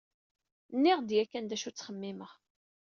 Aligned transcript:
Nniɣ-d 0.75 1.09
yakan 1.17 1.45
d 1.47 1.51
acu 1.55 1.69
ttxemmimeɣ. 1.71 2.31